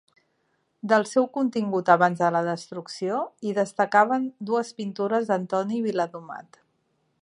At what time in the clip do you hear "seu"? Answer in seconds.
1.09-1.27